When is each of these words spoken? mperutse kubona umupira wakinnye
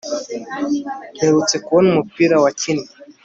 mperutse 1.15 1.55
kubona 1.65 1.87
umupira 1.91 2.35
wakinnye 2.43 2.89